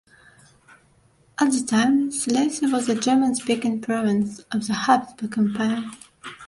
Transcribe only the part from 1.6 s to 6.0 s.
time, Silesia was a German-speaking province of the Habsburg Empire.